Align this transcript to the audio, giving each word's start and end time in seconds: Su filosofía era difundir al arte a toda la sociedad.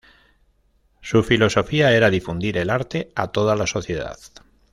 Su 1.01 1.21
filosofía 1.21 1.95
era 1.95 2.09
difundir 2.09 2.57
al 2.57 2.71
arte 2.71 3.11
a 3.13 3.27
toda 3.27 3.55
la 3.55 3.67
sociedad. 3.67 4.17